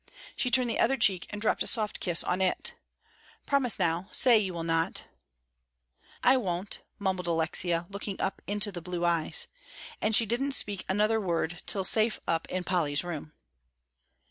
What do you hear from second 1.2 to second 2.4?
and dropped a soft kiss